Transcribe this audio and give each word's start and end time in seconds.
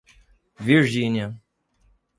Virgínia 0.67 1.37